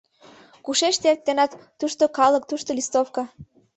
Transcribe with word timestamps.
Кушеч 0.65 0.95
тый 1.01 1.11
эртенат, 1.13 1.51
тушто— 1.79 2.03
калык, 2.17 2.43
тушто 2.49 2.69
листовка! 2.77 3.23